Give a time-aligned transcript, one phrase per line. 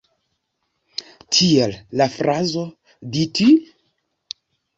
[1.37, 2.65] Tiel, la frazo
[3.19, 3.47] "Dis-tu?